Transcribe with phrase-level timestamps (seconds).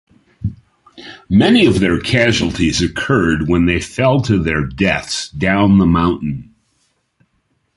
[1.29, 6.55] Many of their casualties occurred when they fell to their deaths down the mountain.